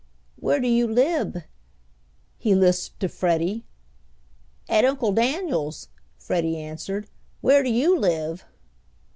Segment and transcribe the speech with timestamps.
[0.37, 1.43] "Where do you lib?"
[2.39, 3.65] he lisped to Freddie.
[4.67, 7.07] "At Uncle Daniel's," Freddie answered.
[7.41, 8.43] "Where do you live?"